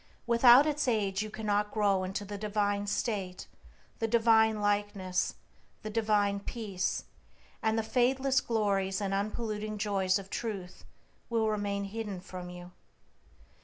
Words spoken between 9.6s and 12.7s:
joys of Truth will remain hidden from